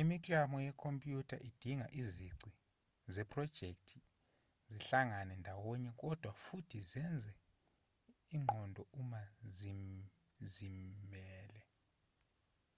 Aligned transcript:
imiklamo 0.00 0.56
yekhompyutha 0.66 1.36
idinga 1.48 1.86
izici 2.00 2.50
zephrojekthi 3.14 3.98
zihlangane 4.70 5.34
ndawonye 5.42 5.90
kodwa 6.00 6.30
futhi 6.44 6.78
zenze 6.90 7.32
ingqondo 8.36 8.82
uma 9.00 9.20
zizimele 9.56 11.62